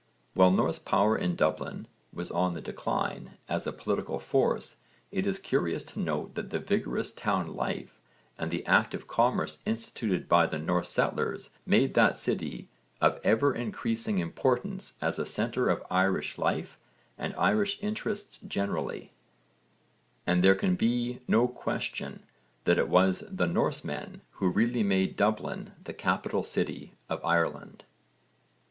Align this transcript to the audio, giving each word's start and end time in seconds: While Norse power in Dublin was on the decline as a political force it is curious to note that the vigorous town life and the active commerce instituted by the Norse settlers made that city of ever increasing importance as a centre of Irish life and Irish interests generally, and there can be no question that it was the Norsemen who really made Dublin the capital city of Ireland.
While 0.33 0.49
Norse 0.49 0.79
power 0.79 1.15
in 1.15 1.35
Dublin 1.35 1.87
was 2.11 2.31
on 2.31 2.55
the 2.55 2.59
decline 2.61 3.37
as 3.47 3.67
a 3.67 3.71
political 3.71 4.17
force 4.17 4.77
it 5.11 5.27
is 5.27 5.37
curious 5.37 5.83
to 5.83 5.99
note 5.99 6.33
that 6.33 6.49
the 6.49 6.57
vigorous 6.57 7.11
town 7.11 7.53
life 7.53 7.99
and 8.35 8.49
the 8.49 8.65
active 8.65 9.07
commerce 9.07 9.59
instituted 9.63 10.27
by 10.27 10.47
the 10.47 10.57
Norse 10.57 10.89
settlers 10.89 11.51
made 11.67 11.93
that 11.93 12.17
city 12.17 12.67
of 12.99 13.19
ever 13.23 13.53
increasing 13.53 14.17
importance 14.17 14.97
as 15.03 15.19
a 15.19 15.23
centre 15.23 15.69
of 15.69 15.83
Irish 15.91 16.39
life 16.39 16.79
and 17.15 17.35
Irish 17.35 17.77
interests 17.79 18.39
generally, 18.39 19.13
and 20.25 20.43
there 20.43 20.55
can 20.55 20.73
be 20.73 21.19
no 21.27 21.47
question 21.47 22.23
that 22.63 22.79
it 22.79 22.89
was 22.89 23.23
the 23.29 23.45
Norsemen 23.45 24.21
who 24.31 24.49
really 24.49 24.81
made 24.81 25.15
Dublin 25.15 25.73
the 25.83 25.93
capital 25.93 26.43
city 26.43 26.95
of 27.07 27.23
Ireland. 27.23 27.83